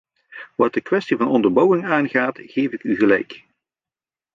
[0.55, 3.43] Wat de kwestie van de onderbouwing aangaat, geef ik u gelijk.